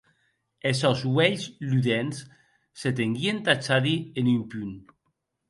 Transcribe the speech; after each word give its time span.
Es 0.69 0.79
sòns 0.83 1.01
uelhs 1.11 1.43
ludents 1.69 2.17
se 2.81 2.89
tenguien 3.01 3.43
tachadi 3.47 3.95
en 4.23 4.33
un 4.35 4.43
punt. 4.57 4.75